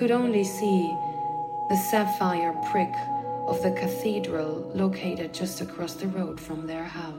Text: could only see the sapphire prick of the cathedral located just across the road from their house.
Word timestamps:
could 0.00 0.10
only 0.10 0.44
see 0.44 0.96
the 1.68 1.76
sapphire 1.76 2.54
prick 2.72 2.94
of 3.46 3.62
the 3.62 3.70
cathedral 3.72 4.72
located 4.74 5.34
just 5.34 5.60
across 5.60 5.92
the 5.92 6.08
road 6.08 6.40
from 6.40 6.66
their 6.66 6.84
house. 6.84 7.09